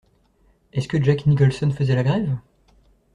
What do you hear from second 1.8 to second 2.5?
la grève?